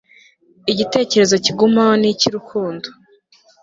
[0.71, 2.87] igitekerezo kigumaho ni icy'urukundo